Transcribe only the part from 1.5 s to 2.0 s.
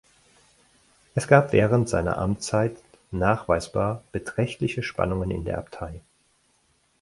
während